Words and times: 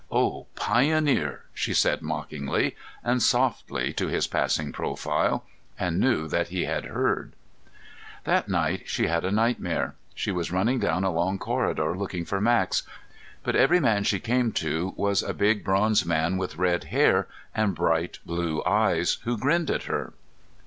"Oh, 0.11 0.47
pioneer!" 0.55 1.43
she 1.53 1.75
said 1.75 2.01
mockingly 2.01 2.75
and 3.03 3.21
softly 3.21 3.93
to 3.93 4.07
his 4.07 4.25
passing 4.25 4.71
profile, 4.71 5.45
and 5.77 5.99
knew 5.99 6.27
that 6.27 6.47
he 6.47 6.65
had 6.65 6.85
heard. 6.85 7.33
That 8.23 8.49
night 8.49 8.81
she 8.87 9.05
had 9.05 9.23
a 9.23 9.29
nightmare. 9.29 9.93
She 10.15 10.31
was 10.31 10.51
running 10.51 10.79
down 10.79 11.03
a 11.03 11.11
long 11.11 11.37
corridor 11.37 11.95
looking 11.95 12.25
for 12.25 12.41
Max, 12.41 12.81
but 13.43 13.55
every 13.55 13.79
man 13.79 14.03
she 14.03 14.19
came 14.19 14.51
to 14.53 14.95
was 14.97 15.21
a 15.21 15.35
big 15.35 15.63
bronze 15.63 16.03
man 16.03 16.37
with 16.37 16.57
red 16.57 16.85
hair 16.85 17.27
and 17.53 17.75
bright 17.75 18.17
blue 18.25 18.63
eyes 18.65 19.19
who 19.25 19.37
grinned 19.37 19.69
at 19.69 19.83
her. 19.83 20.13